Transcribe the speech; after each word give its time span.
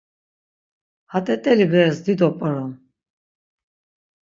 Ha 1.11 1.19
t̆et̆eli 1.25 1.65
beres 1.71 1.97
dido 2.05 2.29
p̌orom. 2.37 2.71